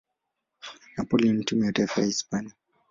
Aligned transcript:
Napoli 0.97 1.33
na 1.33 1.43
timu 1.43 1.63
ya 1.65 1.71
taifa 1.71 2.01
ya 2.01 2.07
Hispania. 2.07 2.53